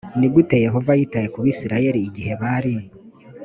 [0.19, 2.73] ni gute yehova yitaye ku bisirayeli igihe bari